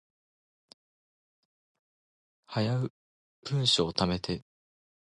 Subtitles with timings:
[2.47, 2.91] 早う
[3.45, 4.43] 文章溜めて